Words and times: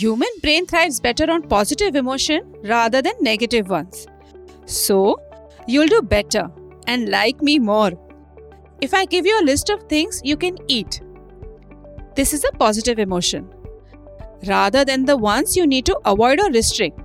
human 0.00 0.28
brain 0.42 0.66
thrives 0.66 0.98
better 1.00 1.30
on 1.30 1.42
positive 1.42 1.94
emotion 1.94 2.54
rather 2.64 3.02
than 3.02 3.12
negative 3.20 3.68
ones. 3.68 4.06
So, 4.64 5.20
you'll 5.66 5.88
do 5.94 6.00
better 6.00 6.48
and 6.86 7.08
like 7.10 7.42
me 7.42 7.58
more 7.58 7.92
if 8.80 8.94
I 8.94 9.04
give 9.04 9.26
you 9.26 9.38
a 9.40 9.44
list 9.44 9.68
of 9.68 9.82
things 9.88 10.20
you 10.24 10.36
can 10.36 10.56
eat. 10.68 11.00
This 12.14 12.32
is 12.32 12.44
a 12.44 12.52
positive 12.52 12.98
emotion 12.98 13.48
rather 14.48 14.84
than 14.84 15.04
the 15.04 15.16
ones 15.16 15.56
you 15.56 15.66
need 15.66 15.84
to 15.86 15.98
avoid 16.04 16.40
or 16.40 16.50
restrict. 16.50 16.98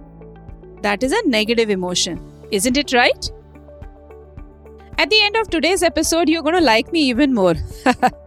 That 0.81 1.03
is 1.03 1.11
a 1.11 1.27
negative 1.27 1.69
emotion. 1.69 2.21
Isn't 2.51 2.77
it 2.77 2.93
right? 2.93 3.31
At 4.97 5.09
the 5.09 5.21
end 5.21 5.35
of 5.35 5.49
today's 5.49 5.83
episode, 5.83 6.29
you're 6.29 6.43
going 6.43 6.55
to 6.55 6.61
like 6.61 6.93
me 6.93 7.01
even 7.09 7.33
more. 7.33 7.55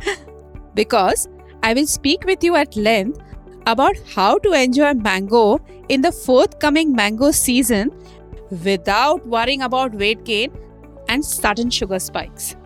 because 0.74 1.26
I 1.62 1.72
will 1.72 1.86
speak 1.86 2.24
with 2.26 2.44
you 2.44 2.56
at 2.56 2.76
length 2.76 3.18
about 3.70 3.98
how 4.14 4.38
to 4.38 4.52
enjoy 4.58 4.94
mango 4.94 5.60
in 5.88 6.00
the 6.00 6.10
forthcoming 6.10 6.94
mango 7.00 7.30
season 7.30 7.90
without 8.64 9.26
worrying 9.26 9.62
about 9.62 9.94
weight 10.02 10.24
gain 10.24 10.50
and 11.08 11.24
sudden 11.24 11.70
sugar 11.70 11.98
spikes. 11.98 12.56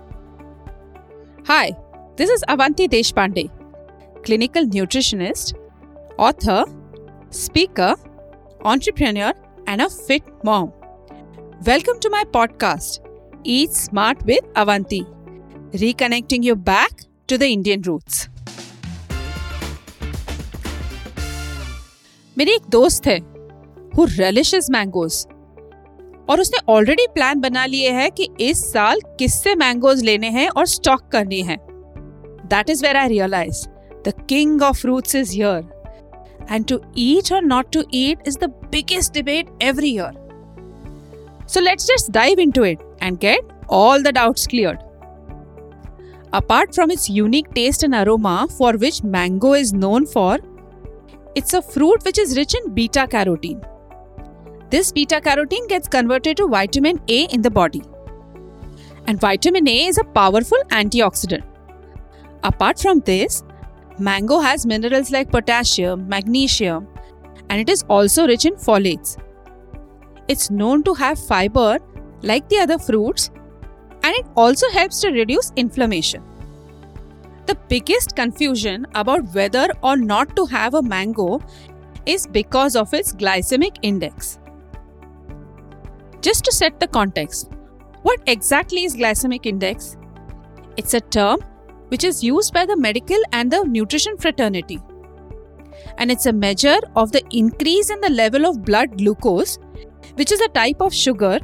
Hi, 1.46 1.72
this 2.16 2.30
is 2.30 2.44
Avanti 2.48 2.86
Deshpande, 2.86 3.50
clinical 4.24 4.64
nutritionist, 4.64 5.54
author, 6.18 6.64
speaker, 7.30 7.96
entrepreneur, 8.64 9.32
and 9.66 9.82
a 9.82 9.90
fit 9.90 10.22
mom. 10.44 10.72
Welcome 11.66 11.98
to 12.00 12.10
my 12.10 12.24
podcast, 12.24 13.00
Eat 13.42 13.72
Smart 13.72 14.24
with 14.24 14.44
Avanti, 14.54 15.04
reconnecting 15.72 16.44
you 16.44 16.54
back 16.54 17.02
to 17.26 17.38
the 17.38 17.48
Indian 17.48 17.82
roots. 17.82 18.28
मेरी 22.38 22.52
एक 22.52 22.68
दोस्त 22.70 23.06
है 23.06 23.18
who 23.96 24.04
रेलिशेस 24.18 24.68
mangoes 24.70 25.24
और 26.30 26.40
उसने 26.40 26.58
already 26.72 27.06
plan 27.14 27.40
बना 27.40 27.64
लिए 27.66 27.90
है 27.92 28.08
कि 28.10 28.28
इस 28.40 28.64
साल 28.72 29.00
किससे 29.18 29.54
मैंगोज 29.54 30.02
लेने 30.04 30.28
हैं 30.30 30.48
और 30.48 30.66
स्टॉक 30.66 31.08
करने 31.12 31.40
हैं. 31.42 31.58
That 32.50 32.70
is 32.70 32.84
where 32.86 32.96
I 32.96 33.08
realise 33.08 33.66
the 34.08 34.12
king 34.28 34.62
of 34.62 34.80
fruits 34.80 35.14
is 35.14 35.32
here 35.32 35.64
and 36.50 36.66
to 36.66 36.80
eat 36.98 37.32
or 37.32 37.42
not 37.44 37.72
to 37.72 37.84
eat 37.94 38.28
is 38.28 38.38
the 38.38 38.50
biggest 38.72 39.14
debate 39.14 39.62
every 39.62 39.90
year 39.94 41.46
so 41.48 41.60
let's 41.60 41.86
just 41.86 42.10
dive 42.10 42.40
into 42.50 42.64
it 42.64 42.78
and 43.02 43.18
get 43.18 43.52
all 43.72 44.02
the 44.02 44.12
doubts 44.12 44.46
cleared. 44.46 44.80
Apart 46.32 46.74
from 46.74 46.90
its 46.90 47.08
unique 47.08 47.52
taste 47.54 47.82
and 47.82 47.94
aroma, 47.94 48.46
for 48.56 48.72
which 48.72 49.02
mango 49.02 49.52
is 49.54 49.72
known 49.72 50.06
for, 50.06 50.38
it's 51.34 51.54
a 51.54 51.62
fruit 51.62 52.04
which 52.04 52.18
is 52.18 52.36
rich 52.36 52.54
in 52.54 52.74
beta 52.74 53.06
carotene. 53.10 53.64
This 54.70 54.92
beta 54.92 55.20
carotene 55.20 55.68
gets 55.68 55.88
converted 55.88 56.36
to 56.38 56.48
vitamin 56.48 57.00
A 57.08 57.24
in 57.24 57.42
the 57.42 57.50
body. 57.50 57.82
And 59.06 59.20
vitamin 59.20 59.68
A 59.68 59.86
is 59.86 59.98
a 59.98 60.04
powerful 60.04 60.58
antioxidant. 60.68 61.44
Apart 62.42 62.78
from 62.78 63.00
this, 63.00 63.42
mango 63.98 64.40
has 64.40 64.66
minerals 64.66 65.10
like 65.10 65.30
potassium, 65.30 66.08
magnesium, 66.08 66.88
and 67.50 67.60
it 67.60 67.68
is 67.68 67.84
also 67.88 68.26
rich 68.26 68.44
in 68.46 68.54
folates. 68.54 69.16
It's 70.28 70.50
known 70.50 70.82
to 70.84 70.94
have 70.94 71.18
fiber 71.18 71.78
like 72.22 72.48
the 72.48 72.58
other 72.58 72.78
fruits, 72.78 73.30
and 74.02 74.14
it 74.16 74.26
also 74.36 74.70
helps 74.70 75.00
to 75.00 75.10
reduce 75.10 75.52
inflammation. 75.56 76.22
The 77.52 77.58
biggest 77.68 78.16
confusion 78.16 78.86
about 78.94 79.34
whether 79.34 79.68
or 79.82 79.94
not 79.94 80.34
to 80.36 80.46
have 80.46 80.72
a 80.72 80.82
mango 80.82 81.38
is 82.06 82.26
because 82.26 82.74
of 82.74 82.94
its 82.94 83.12
glycemic 83.12 83.76
index. 83.82 84.38
Just 86.22 86.46
to 86.46 86.52
set 86.52 86.80
the 86.80 86.86
context, 86.86 87.50
what 88.04 88.20
exactly 88.26 88.84
is 88.84 88.96
glycemic 88.96 89.44
index? 89.44 89.98
It's 90.78 90.94
a 90.94 91.00
term 91.00 91.40
which 91.88 92.04
is 92.04 92.24
used 92.24 92.54
by 92.54 92.64
the 92.64 92.74
medical 92.74 93.20
and 93.32 93.52
the 93.52 93.64
nutrition 93.64 94.16
fraternity. 94.16 94.80
And 95.98 96.10
it's 96.10 96.24
a 96.24 96.32
measure 96.32 96.80
of 96.96 97.12
the 97.12 97.22
increase 97.32 97.90
in 97.90 98.00
the 98.00 98.08
level 98.08 98.46
of 98.46 98.64
blood 98.64 98.96
glucose, 98.96 99.58
which 100.14 100.32
is 100.32 100.40
a 100.40 100.48
type 100.48 100.80
of 100.80 100.94
sugar 100.94 101.38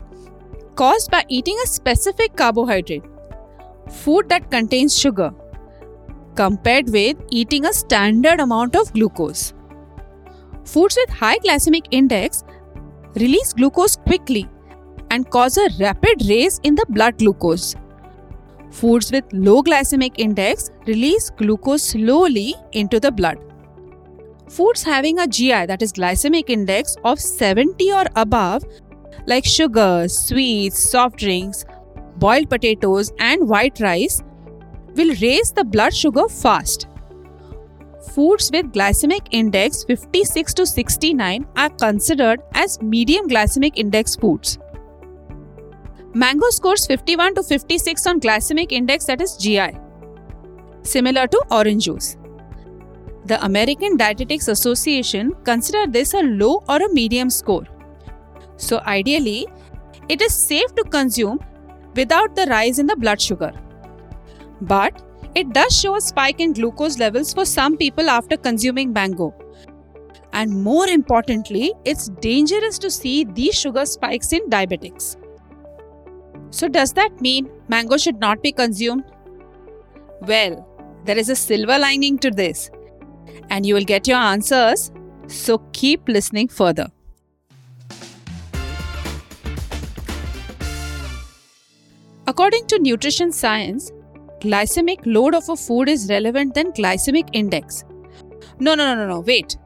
caused 0.75 1.11
by 1.11 1.27
eating 1.29 1.59
a 1.63 1.67
specific 1.67 2.35
carbohydrate, 2.35 3.05
food 3.91 4.31
that 4.31 4.51
contains 4.51 4.99
sugar, 4.99 5.35
compared 6.41 6.91
with 6.97 7.17
eating 7.31 7.65
a 7.67 7.73
standard 7.73 8.41
amount 8.41 8.77
of 8.77 8.93
glucose. 8.93 9.55
Foods 10.65 10.97
with 11.01 11.19
high 11.19 11.39
glycemic 11.39 11.87
index 11.91 12.45
release 13.15 13.53
glucose 13.53 13.97
quickly 13.97 14.49
and 15.11 15.29
cause 15.31 15.57
a 15.57 15.69
rapid 15.81 16.25
raise 16.29 16.61
in 16.63 16.75
the 16.75 16.87
blood 16.91 17.19
glucose. 17.19 17.75
Foods 18.71 19.11
with 19.11 19.25
low 19.33 19.63
glycemic 19.63 20.19
index 20.19 20.71
release 20.87 21.31
glucose 21.31 21.83
slowly 21.83 22.55
into 22.73 23.01
the 23.01 23.11
blood. 23.11 23.39
Foods 24.49 24.83
having 24.83 25.19
a 25.19 25.27
GI 25.27 25.67
that 25.67 25.83
is 25.83 25.93
glycemic 25.93 26.51
index 26.51 26.97
of 27.05 27.19
70 27.19 27.93
or 27.93 28.05
above 28.17 28.65
like 29.27 29.45
sugar, 29.45 30.07
sweets, 30.09 30.79
soft 30.79 31.19
drinks, 31.19 31.65
boiled 32.17 32.49
potatoes 32.49 33.13
and 33.19 33.49
white 33.49 33.81
rice 33.81 34.23
will 34.99 35.15
raise 35.23 35.53
the 35.53 35.65
blood 35.65 35.95
sugar 35.95 36.29
fast. 36.29 36.89
Foods 38.13 38.51
with 38.53 38.73
glycemic 38.73 39.29
index 39.31 39.85
56 39.85 40.55
to 40.55 40.67
69 40.67 41.47
are 41.57 41.71
considered 41.71 42.41
as 42.53 42.81
medium 42.83 43.29
glycemic 43.29 43.77
index 43.77 44.17
foods. 44.17 44.59
Mango 46.15 46.51
scores 46.51 46.87
51 46.87 47.35
to 47.37 47.43
56 47.43 48.07
on 48.07 48.21
glycemic 48.21 48.73
index 48.73 49.05
that 49.05 49.21
is 49.21 49.37
GI, 49.37 49.77
similar 50.83 51.27
to 51.29 51.45
orange 51.51 51.85
juice. 51.85 52.17
The 53.27 53.45
American 53.45 53.97
Dietetics 53.97 54.49
Association 54.49 55.33
consider 55.45 55.87
this 55.87 56.15
a 56.15 56.23
low 56.23 56.65
or 56.69 56.83
a 56.83 56.93
medium 56.93 57.31
score. 57.31 57.67
So 58.57 58.81
ideally, 58.81 59.47
it 60.09 60.23
is 60.23 60.35
safe 60.35 60.75
to 60.75 60.85
consume 60.85 61.39
without 61.95 62.35
the 62.35 62.47
rise 62.47 62.79
in 62.79 62.87
the 62.87 62.97
blood 62.97 63.21
sugar. 63.21 63.53
But 64.61 65.03
it 65.35 65.53
does 65.53 65.79
show 65.79 65.97
a 65.97 66.01
spike 66.01 66.41
in 66.41 66.53
glucose 66.53 66.99
levels 66.99 67.33
for 67.33 67.45
some 67.45 67.77
people 67.77 68.11
after 68.11 68.37
consuming 68.37 68.93
mango. 68.93 69.35
And 70.33 70.63
more 70.63 70.87
importantly, 70.87 71.73
it's 71.85 72.09
dangerous 72.21 72.79
to 72.79 72.91
see 72.91 73.25
these 73.25 73.55
sugar 73.55 73.87
spikes 73.87 74.33
in 74.33 74.49
diabetics. 74.51 75.17
So, 76.51 76.69
does 76.69 76.93
that 76.95 77.21
mean 77.21 77.51
mango 77.69 77.97
should 77.97 78.19
not 78.19 78.43
be 78.43 78.53
consumed? 78.53 79.05
Well, 80.23 80.67
there 81.05 81.19
is 81.19 81.29
a 81.29 81.37
silver 81.37 81.79
lining 81.79 82.19
to 82.19 82.31
this, 82.31 82.71
and 83.51 83.65
you 83.65 83.75
will 83.75 83.85
get 83.85 84.07
your 84.07 84.19
answers. 84.19 84.91
So, 85.27 85.59
keep 85.73 86.09
listening 86.09 86.49
further. 86.49 86.89
According 92.27 92.67
to 92.69 92.79
nutrition 92.79 93.33
science, 93.33 93.91
glycemic 94.41 95.01
load 95.05 95.35
of 95.35 95.49
a 95.49 95.57
food 95.57 95.89
is 95.89 96.09
relevant 96.09 96.55
than 96.55 96.73
glycemic 96.73 97.29
index. 97.33 97.85
No, 98.61 98.75
no, 98.75 98.87
no, 98.87 98.95
no, 98.95 99.09
no, 99.09 99.21
wait. 99.21 99.57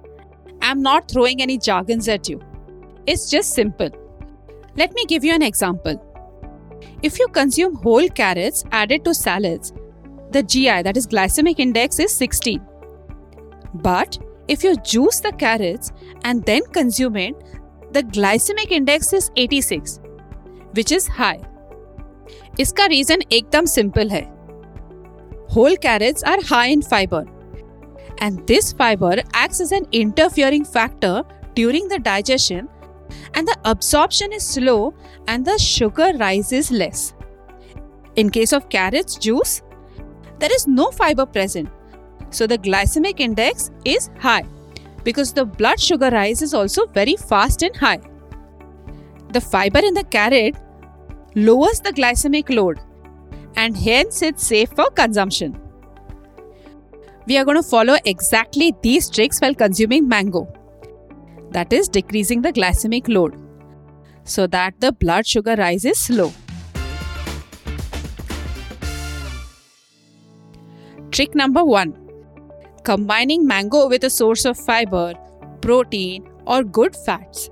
I'm 0.60 0.82
not 0.82 1.10
throwing 1.10 1.42
any 1.42 1.58
jargons 1.58 2.08
at 2.08 2.28
you. 2.28 2.40
It's 3.06 3.30
just 3.30 3.52
simple. 3.52 3.90
Let 4.76 4.94
me 4.94 5.04
give 5.06 5.24
you 5.24 5.34
an 5.34 5.42
example. 5.42 6.00
If 7.02 7.18
you 7.18 7.28
consume 7.28 7.74
whole 7.74 8.08
carrots 8.08 8.64
added 8.72 9.04
to 9.04 9.14
salads, 9.14 9.72
the 10.30 10.42
GI, 10.42 10.82
that 10.82 10.96
is 10.96 11.06
glycemic 11.06 11.58
index, 11.58 11.98
is 11.98 12.14
16. 12.14 12.60
But 13.74 14.18
if 14.48 14.64
you 14.64 14.76
juice 14.76 15.20
the 15.20 15.32
carrots 15.32 15.92
and 16.24 16.44
then 16.44 16.62
consume 16.72 17.16
it, 17.16 17.34
the 17.92 18.02
glycemic 18.02 18.70
index 18.70 19.12
is 19.12 19.30
86, 19.36 20.00
which 20.74 20.92
is 20.92 21.06
high. 21.06 21.40
इसका 22.60 22.86
reason 22.86 23.22
एकदम 23.32 23.66
simple 23.66 24.10
है 24.10 24.22
Whole 25.52 25.76
carrots 25.76 26.22
are 26.22 26.42
high 26.42 26.68
in 26.68 26.80
fiber. 26.80 27.26
And 28.18 28.46
this 28.46 28.72
fiber 28.72 29.16
acts 29.34 29.60
as 29.60 29.70
an 29.70 29.86
interfering 29.92 30.64
factor 30.64 31.24
during 31.54 31.88
the 31.88 31.98
digestion, 31.98 32.68
and 33.34 33.46
the 33.46 33.56
absorption 33.66 34.32
is 34.32 34.46
slow 34.46 34.94
and 35.28 35.44
the 35.44 35.58
sugar 35.58 36.12
rises 36.18 36.70
less. 36.70 37.12
In 38.16 38.30
case 38.30 38.54
of 38.54 38.70
carrots 38.70 39.16
juice, 39.16 39.60
there 40.38 40.54
is 40.54 40.66
no 40.66 40.90
fiber 40.90 41.26
present, 41.26 41.68
so 42.30 42.46
the 42.46 42.56
glycemic 42.56 43.20
index 43.20 43.70
is 43.84 44.08
high 44.20 44.44
because 45.04 45.34
the 45.34 45.44
blood 45.44 45.78
sugar 45.78 46.08
rise 46.08 46.40
is 46.40 46.54
also 46.54 46.86
very 46.86 47.16
fast 47.16 47.62
and 47.62 47.76
high. 47.76 48.00
The 49.34 49.40
fiber 49.42 49.80
in 49.80 49.92
the 49.92 50.04
carrot 50.04 50.56
lowers 51.34 51.80
the 51.80 51.92
glycemic 51.92 52.48
load 52.48 52.80
and 53.56 53.76
hence 53.76 54.22
it's 54.22 54.46
safe 54.46 54.70
for 54.70 54.90
consumption. 54.90 55.58
We 57.26 57.38
are 57.38 57.44
going 57.44 57.56
to 57.56 57.62
follow 57.62 57.96
exactly 58.04 58.74
these 58.82 59.08
tricks 59.08 59.38
while 59.40 59.54
consuming 59.54 60.08
mango. 60.08 60.48
that 61.52 61.72
is, 61.72 61.88
decreasing 61.88 62.42
the 62.42 62.52
glycemic 62.52 63.08
load, 63.08 63.36
so 64.24 64.46
that 64.46 64.80
the 64.80 64.92
blood 64.92 65.26
sugar 65.26 65.54
rise 65.56 65.84
is 65.84 65.98
slow. 65.98 66.32
Trick 71.10 71.34
number 71.34 71.64
one 71.64 71.98
combining 72.84 73.46
mango 73.46 73.86
with 73.88 74.02
a 74.02 74.10
source 74.10 74.44
of 74.44 74.58
fiber, 74.58 75.14
protein, 75.60 76.28
or 76.46 76.64
good 76.64 76.96
fats. 76.96 77.48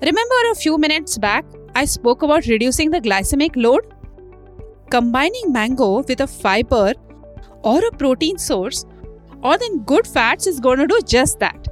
Remember 0.00 0.34
a 0.50 0.54
few 0.54 0.78
minutes 0.78 1.18
back, 1.18 1.44
I 1.74 1.86
spoke 1.86 2.22
about 2.22 2.46
reducing 2.46 2.90
the 2.90 3.00
glycemic 3.00 3.56
load? 3.56 3.92
Combining 4.91 5.51
mango 5.51 6.01
with 6.01 6.21
a 6.21 6.27
fiber 6.27 6.93
or 7.63 7.85
a 7.85 7.91
protein 7.91 8.37
source 8.37 8.85
or 9.41 9.57
then 9.57 9.81
good 9.83 10.07
fats 10.07 10.47
is 10.47 10.59
going 10.59 10.79
to 10.79 10.87
do 10.87 10.99
just 11.05 11.39
that. 11.39 11.67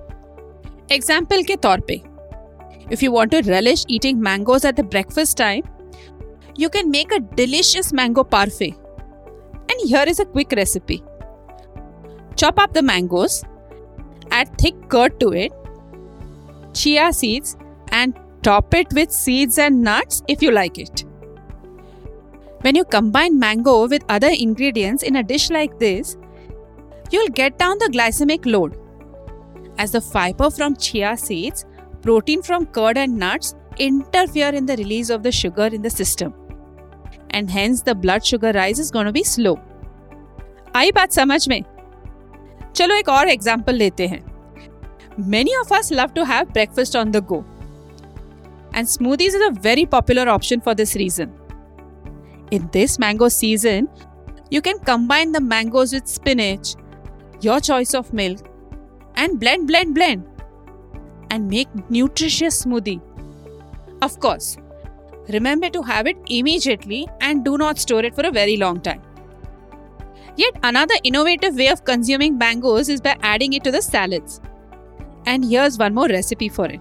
Example 0.89 1.43
के 1.43 1.55
तौर 1.55 1.79
पे 1.89 2.01
if 2.89 3.01
you 3.01 3.11
want 3.11 3.31
to 3.31 3.41
relish 3.41 3.83
eating 3.87 4.21
mangoes 4.21 4.63
at 4.63 4.75
the 4.75 4.83
breakfast 4.83 5.37
time, 5.37 5.63
you 6.55 6.69
can 6.69 6.91
make 6.91 7.11
a 7.11 7.19
delicious 7.19 7.91
mango 7.91 8.23
parfait. 8.23 8.75
And 9.69 9.89
here 9.89 10.03
is 10.07 10.19
a 10.19 10.25
quick 10.25 10.51
recipe. 10.51 11.03
Chop 12.35 12.59
up 12.59 12.73
the 12.73 12.83
mangoes, 12.83 13.43
add 14.29 14.55
thick 14.59 14.75
curd 14.89 15.19
to 15.19 15.31
it, 15.31 15.51
chia 16.73 17.11
seeds, 17.11 17.57
and 17.89 18.13
top 18.43 18.73
it 18.73 18.93
with 18.93 19.11
seeds 19.11 19.57
and 19.57 19.81
nuts 19.81 20.21
if 20.27 20.43
you 20.43 20.51
like 20.51 20.77
it. 20.77 21.05
When 22.61 22.75
you 22.75 22.83
combine 22.83 23.37
mango 23.39 23.87
with 23.87 24.03
other 24.09 24.29
ingredients 24.29 25.03
in 25.03 25.17
a 25.17 25.23
dish 25.23 25.49
like 25.49 25.77
this, 25.79 26.17
you'll 27.11 27.29
get 27.29 27.59
down 27.59 27.77
the 27.77 27.89
glycemic 27.93 28.45
load. 28.45 28.77
As 29.77 29.91
the 29.91 30.01
fiber 30.01 30.49
from 30.49 30.75
chia 30.75 31.15
seeds, 31.17 31.65
protein 32.01 32.41
from 32.41 32.65
curd 32.67 32.97
and 32.97 33.17
nuts 33.17 33.55
interfere 33.77 34.49
in 34.49 34.65
the 34.65 34.77
release 34.77 35.09
of 35.09 35.21
the 35.23 35.31
sugar 35.31 35.67
in 35.67 35.81
the 35.81 35.89
system. 35.89 36.33
And 37.31 37.49
hence 37.49 37.81
the 37.81 37.93
blood 37.93 38.25
sugar 38.25 38.51
rise 38.53 38.79
is 38.79 38.91
going 38.91 39.05
to 39.05 39.11
be 39.11 39.23
slow. 39.23 39.57
आई 40.75 40.91
बात 40.91 41.11
समझ 41.11 41.47
में 41.47 41.63
चलो 42.75 42.95
एक 42.95 43.09
और 43.09 43.29
example 43.29 43.75
लेते 43.75 44.07
हैं 44.07 44.23
Many 45.17 45.51
of 45.61 45.71
us 45.71 45.91
love 45.91 46.13
to 46.15 46.25
have 46.25 46.51
breakfast 46.53 46.95
on 47.01 47.11
the 47.11 47.21
go. 47.21 47.45
And 48.73 48.85
smoothies 48.85 49.35
is 49.39 49.43
a 49.47 49.51
very 49.51 49.85
popular 49.85 50.27
option 50.27 50.59
for 50.59 50.75
this 50.75 50.95
reason. 50.95 51.31
in 52.50 52.68
this 52.72 52.98
mango 52.98 53.28
season, 53.28 53.88
you 54.50 54.60
can 54.60 54.78
combine 54.80 55.32
the 55.32 55.40
mangoes 55.40 55.92
with 55.92 56.08
spinach, 56.08 56.74
your 57.40 57.60
choice 57.60 57.94
of 57.94 58.12
milk, 58.12 58.40
and 59.14 59.38
blend, 59.38 59.68
blend, 59.68 59.94
blend, 59.94 60.24
and 61.30 61.48
make 61.48 61.68
nutritious 61.90 62.64
smoothie. 62.64 63.00
Of 64.02 64.18
course, 64.18 64.56
remember 65.28 65.70
to 65.70 65.82
have 65.82 66.08
it 66.08 66.16
immediately 66.28 67.06
and 67.20 67.44
do 67.44 67.56
not 67.56 67.78
store 67.78 68.04
it 68.04 68.14
for 68.14 68.26
a 68.26 68.32
very 68.32 68.56
long 68.56 68.80
time. 68.80 69.02
Yet 70.36 70.56
another 70.62 70.94
innovative 71.04 71.54
way 71.54 71.68
of 71.68 71.84
consuming 71.84 72.36
mangoes 72.38 72.88
is 72.88 73.00
by 73.00 73.16
adding 73.22 73.52
it 73.52 73.62
to 73.64 73.70
the 73.70 73.82
salads. 73.82 74.40
And 75.26 75.44
here's 75.44 75.78
one 75.78 75.94
more 75.94 76.08
recipe 76.08 76.48
for 76.48 76.66
it. 76.66 76.80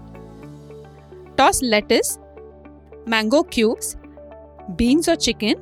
Toss 1.36 1.62
lettuce, 1.62 2.18
mango 3.06 3.42
cubes, 3.42 3.96
beans 4.76 5.08
or 5.08 5.16
chicken, 5.16 5.56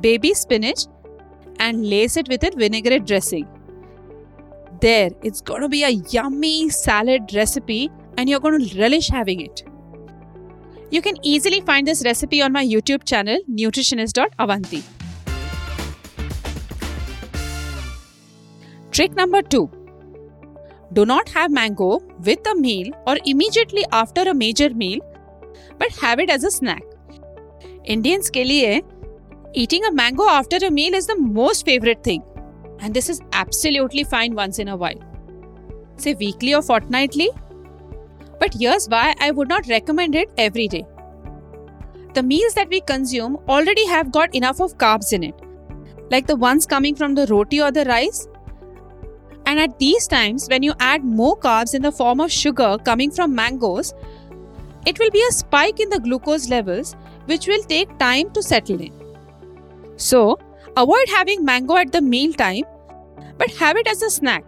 baby 0.00 0.34
spinach, 0.34 0.86
and 1.58 1.88
lace 1.88 2.16
it 2.16 2.28
with 2.28 2.42
a 2.44 2.50
vinaigrette 2.50 3.06
dressing. 3.06 3.46
There, 4.80 5.10
it's 5.22 5.40
going 5.40 5.62
to 5.62 5.68
be 5.68 5.82
a 5.84 5.90
yummy 5.90 6.68
salad 6.68 7.34
recipe, 7.34 7.90
and 8.16 8.28
you're 8.28 8.40
going 8.40 8.64
to 8.64 8.78
relish 8.78 9.08
having 9.08 9.40
it. 9.40 9.64
You 10.90 11.02
can 11.02 11.16
easily 11.22 11.60
find 11.60 11.86
this 11.86 12.04
recipe 12.04 12.40
on 12.40 12.52
my 12.52 12.64
YouTube 12.64 13.04
channel, 13.04 13.38
nutritionist.avanti. 13.50 14.82
Trick 18.90 19.14
number 19.14 19.42
two 19.42 19.70
do 20.94 21.04
not 21.04 21.28
have 21.28 21.50
mango 21.50 21.98
with 22.24 22.46
a 22.46 22.54
meal 22.54 22.88
or 23.06 23.18
immediately 23.26 23.84
after 23.92 24.22
a 24.22 24.32
major 24.32 24.70
meal, 24.70 25.00
but 25.78 25.92
have 26.00 26.18
it 26.18 26.30
as 26.30 26.44
a 26.44 26.50
snack. 26.50 26.82
Indians 27.87 28.29
के 28.29 28.43
लिए 28.43 28.81
eating 29.55 29.85
a 29.85 29.91
mango 29.91 30.27
after 30.27 30.57
a 30.65 30.71
meal 30.71 30.93
is 30.93 31.07
the 31.07 31.17
most 31.19 31.65
favorite 31.65 32.03
thing, 32.03 32.23
and 32.79 32.93
this 32.93 33.09
is 33.09 33.21
absolutely 33.33 34.03
fine 34.03 34.35
once 34.35 34.59
in 34.59 34.67
a 34.67 34.75
while. 34.75 35.01
Say 35.97 36.15
weekly 36.15 36.55
or 36.55 36.61
fortnightly. 36.61 37.29
But 38.39 38.53
here's 38.59 38.87
why 38.87 39.13
I 39.19 39.31
would 39.31 39.47
not 39.47 39.67
recommend 39.67 40.15
it 40.15 40.29
every 40.37 40.67
day. 40.67 40.85
The 42.13 42.23
meals 42.23 42.53
that 42.55 42.69
we 42.69 42.81
consume 42.81 43.37
already 43.47 43.85
have 43.87 44.11
got 44.11 44.35
enough 44.35 44.59
of 44.59 44.77
carbs 44.77 45.13
in 45.13 45.23
it, 45.23 45.35
like 46.11 46.27
the 46.27 46.35
ones 46.35 46.65
coming 46.65 46.95
from 46.95 47.15
the 47.15 47.27
roti 47.27 47.61
or 47.61 47.71
the 47.71 47.85
rice 47.85 48.27
and 49.45 49.59
at 49.59 49.77
these 49.77 50.07
times, 50.07 50.47
when 50.47 50.63
you 50.63 50.73
add 50.79 51.03
more 51.03 51.37
carbs 51.37 51.73
in 51.73 51.81
the 51.81 51.91
form 51.91 52.19
of 52.19 52.31
sugar 52.31 52.77
coming 52.83 53.11
from 53.11 53.35
mangoes, 53.35 53.93
it 54.88 54.98
will 54.98 55.10
be 55.10 55.22
a 55.28 55.32
spike 55.32 55.80
in 55.80 55.90
the 55.90 56.00
glucose 56.00 56.48
levels, 56.48 56.96
which 57.26 57.46
will 57.46 57.62
take 57.64 57.96
time 57.98 58.30
to 58.30 58.42
settle 58.42 58.80
in. 58.80 58.92
So, 59.96 60.38
avoid 60.76 61.08
having 61.08 61.44
mango 61.44 61.76
at 61.76 61.92
the 61.92 62.00
meal 62.00 62.32
time, 62.32 62.64
but 63.36 63.50
have 63.56 63.76
it 63.76 63.86
as 63.86 64.02
a 64.02 64.10
snack. 64.10 64.44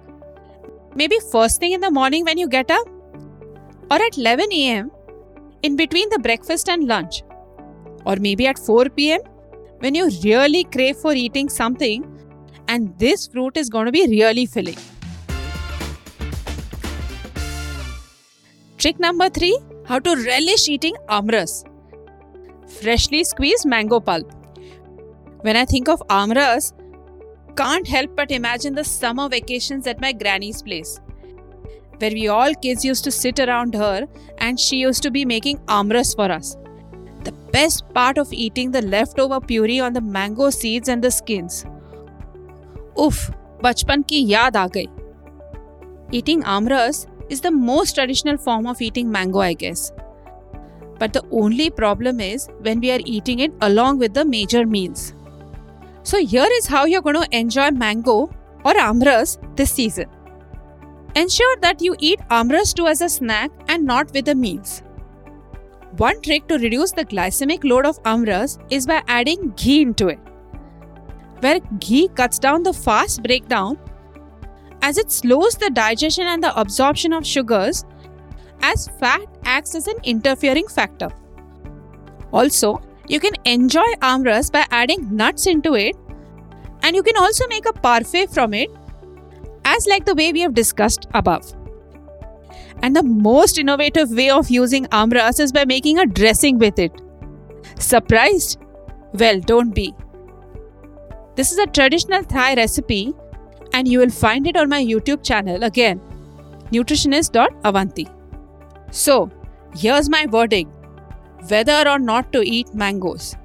Maybe 0.95 1.19
first 1.31 1.61
thing 1.61 1.73
in 1.73 1.81
the 1.81 1.91
morning 1.91 2.25
when 2.25 2.39
you 2.39 2.49
get 2.49 2.71
up, 2.71 2.89
or 3.91 3.97
at 3.97 4.17
11 4.17 4.51
am 4.53 4.91
in 5.63 5.77
between 5.77 6.09
the 6.09 6.19
breakfast 6.19 6.71
and 6.71 6.87
lunch, 6.89 7.23
or 8.07 8.17
maybe 8.17 8.47
at 8.47 8.59
4 8.59 8.87
pm 8.89 9.21
when 9.81 9.95
you 9.95 10.09
really 10.25 10.65
crave 10.65 10.97
for 10.97 11.13
eating 11.13 11.51
something 11.51 12.07
and 12.69 12.99
this 12.99 13.27
fruit 13.27 13.57
is 13.57 13.69
going 13.69 13.87
to 13.87 13.93
be 13.93 14.07
really 14.07 14.47
filling. 14.47 14.79
Trick 18.79 18.99
number 18.99 19.29
three 19.29 19.59
how 19.90 20.00
to 20.00 20.16
relish 20.26 20.68
eating 20.68 20.96
amras. 21.10 21.64
Freshly 22.80 23.24
squeezed 23.24 23.66
mango 23.66 24.00
pulp. 24.00 24.32
When 25.42 25.56
I 25.56 25.66
think 25.66 25.88
of 25.88 26.02
amras, 26.10 26.74
can't 27.56 27.88
help 27.88 28.16
but 28.16 28.32
imagine 28.32 28.76
the 28.76 28.84
summer 28.84 29.30
vacations 29.30 29.88
at 29.88 30.02
my 30.02 30.12
granny's 30.12 30.62
place, 30.62 31.00
where 32.00 32.12
we 32.12 32.28
all 32.28 32.54
kids 32.56 32.84
used 32.84 33.04
to 33.04 33.12
sit 33.12 33.40
around 33.40 33.76
her 33.76 34.08
and 34.40 34.60
she 34.60 34.78
used 34.78 35.04
to 35.04 35.12
be 35.12 35.24
making 35.24 35.60
amras 35.68 36.16
for 36.16 36.32
us. 36.32 36.58
The 37.24 37.32
best 37.54 37.88
part 37.94 38.18
of 38.18 38.34
eating 38.34 38.72
the 38.72 38.82
leftover 38.82 39.40
puree 39.40 39.80
on 39.80 39.94
the 39.94 40.02
mango 40.02 40.50
seeds 40.50 40.90
and 40.90 41.04
the 41.04 41.12
skins. 41.12 41.66
Oof, 43.00 43.32
बचपन 43.64 44.02
की 44.10 44.26
याद 44.28 44.58
आ 44.58 44.68
गई. 44.68 44.88
Eating 46.12 46.44
amras 46.44 47.08
is 47.31 47.41
the 47.41 47.51
most 47.51 47.95
traditional 47.95 48.37
form 48.37 48.67
of 48.67 48.83
eating 48.83 49.11
mango, 49.11 49.39
I 49.39 49.55
guess. 49.55 49.93
But 50.99 51.15
the 51.15 51.25
only 51.31 51.71
problem 51.71 52.21
is 52.21 52.49
when 52.61 52.81
we 52.81 52.91
are 52.91 53.01
eating 53.05 53.39
it 53.39 53.53
along 53.63 53.99
with 53.99 54.13
the 54.13 54.25
major 54.25 54.67
meals. 54.67 55.15
So, 56.03 56.19
here 56.19 56.49
is 56.59 56.67
how 56.67 56.85
you're 56.85 57.03
going 57.03 57.23
to 57.23 57.37
enjoy 57.37 57.71
mango 57.71 58.31
or 58.65 58.75
amras 58.75 59.39
this 59.57 59.71
season. 59.71 60.07
Ensure 61.15 61.57
that 61.63 61.81
you 61.81 61.97
eat 61.99 62.21
amras 62.31 62.75
too 62.75 62.87
as 62.87 63.01
a 63.01 63.09
snack 63.09 63.51
and 63.69 63.85
not 63.85 64.13
with 64.13 64.27
the 64.27 64.35
meals. 64.35 64.83
One 65.97 66.21
trick 66.23 66.47
to 66.49 66.59
reduce 66.59 66.93
the 66.93 67.05
glycemic 67.05 67.65
load 67.65 67.87
of 67.87 68.03
amras 68.05 68.59
is 68.71 68.87
by 68.87 69.03
adding 69.09 69.53
ghee 69.57 69.83
into 69.83 70.09
it. 70.09 70.19
Where 71.41 71.61
ghee 71.79 72.09
cuts 72.09 72.39
down 72.39 72.63
the 72.63 72.73
fast 72.73 73.23
breakdown 73.23 73.79
as 74.83 74.99
it 74.99 75.11
slows 75.11 75.55
the 75.55 75.71
digestion 75.71 76.27
and 76.27 76.43
the 76.43 76.59
absorption 76.59 77.13
of 77.13 77.27
sugars, 77.27 77.85
as 78.63 78.89
fat 78.99 79.27
acts 79.45 79.75
as 79.75 79.87
an 79.87 79.97
interfering 80.05 80.67
factor. 80.69 81.09
Also, 82.33 82.81
you 83.09 83.21
can 83.21 83.33
enjoy 83.45 83.87
amras 84.03 84.53
by 84.53 84.65
adding 84.71 85.15
nuts 85.15 85.47
into 85.47 85.75
it, 85.75 85.97
and 86.83 86.95
you 86.95 87.03
can 87.03 87.17
also 87.17 87.47
make 87.49 87.67
a 87.67 87.73
parfait 87.73 88.31
from 88.31 88.55
it, 88.55 88.71
as 89.65 89.87
like 89.87 90.05
the 90.05 90.15
way 90.15 90.33
we 90.33 90.41
have 90.41 90.55
discussed 90.55 91.07
above. 91.15 91.55
And 92.83 92.97
the 92.97 93.03
most 93.03 93.59
innovative 93.59 94.11
way 94.11 94.31
of 94.31 94.49
using 94.49 94.87
amras 94.87 95.41
is 95.41 95.53
by 95.53 95.65
making 95.65 95.99
a 95.99 96.07
dressing 96.07 96.59
with 96.59 96.79
it. 96.79 96.93
Surprised? 97.79 98.59
Well, 99.13 99.41
don't 99.41 99.75
be. 99.75 99.95
This 101.35 101.53
is 101.53 101.59
a 101.59 101.67
traditional 101.67 102.25
Thai 102.25 102.55
recipe 102.55 103.13
and 103.73 103.89
you 103.89 103.99
will 103.99 104.11
find 104.11 104.47
it 104.47 104.57
on 104.57 104.69
my 104.69 104.83
YouTube 104.83 105.25
channel 105.25 105.65
again, 105.65 106.01
nutritionist.avanti. 106.73 108.09
So, 108.91 109.31
here's 109.75 110.09
my 110.09 110.27
verdict 110.27 110.71
whether 111.49 111.89
or 111.89 111.99
not 111.99 112.33
to 112.33 112.43
eat 112.43 112.75
mangoes. 112.75 113.37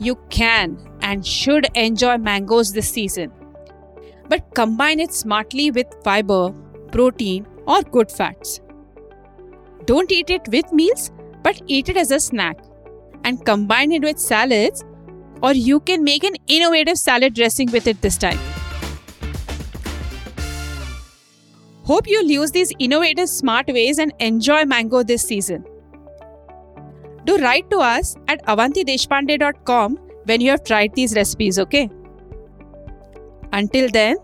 You 0.00 0.16
can 0.30 0.78
and 1.00 1.26
should 1.26 1.68
enjoy 1.74 2.18
mangoes 2.18 2.72
this 2.72 2.88
season, 2.90 3.32
but 4.28 4.54
combine 4.54 5.00
it 5.00 5.12
smartly 5.12 5.70
with 5.70 5.86
fiber, 6.02 6.52
protein, 6.92 7.46
or 7.66 7.82
good 7.82 8.10
fats. 8.10 8.60
Don't 9.84 10.10
eat 10.12 10.30
it 10.30 10.42
with 10.48 10.72
meals, 10.72 11.10
but 11.42 11.60
eat 11.66 11.88
it 11.88 11.96
as 11.96 12.10
a 12.10 12.20
snack 12.20 12.58
and 13.24 13.44
combine 13.44 13.92
it 13.92 14.02
with 14.02 14.18
salads, 14.18 14.84
or 15.42 15.52
you 15.52 15.80
can 15.80 16.04
make 16.04 16.24
an 16.24 16.34
innovative 16.46 16.98
salad 16.98 17.34
dressing 17.34 17.70
with 17.70 17.86
it 17.86 18.00
this 18.02 18.16
time. 18.16 18.38
Hope 21.88 22.06
you'll 22.06 22.30
use 22.30 22.50
these 22.50 22.70
innovative 22.78 23.30
smart 23.30 23.68
ways 23.68 23.98
and 23.98 24.12
enjoy 24.18 24.66
mango 24.66 25.02
this 25.02 25.22
season. 25.22 25.64
Do 27.24 27.38
write 27.38 27.70
to 27.70 27.78
us 27.78 28.14
at 28.28 28.44
avantideshpande.com 28.44 29.96
when 30.24 30.42
you 30.42 30.50
have 30.50 30.64
tried 30.64 30.94
these 30.94 31.16
recipes, 31.16 31.58
okay? 31.58 31.88
Until 33.54 33.88
then, 33.88 34.18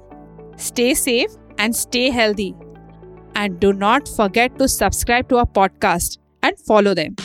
stay 0.58 0.92
safe 0.92 1.30
and 1.56 1.74
stay 1.74 2.10
healthy. 2.10 2.54
And 3.34 3.58
do 3.58 3.72
not 3.72 4.08
forget 4.08 4.58
to 4.58 4.68
subscribe 4.68 5.30
to 5.30 5.38
our 5.38 5.46
podcast 5.46 6.18
and 6.42 6.58
follow 6.58 6.92
them. 6.92 7.16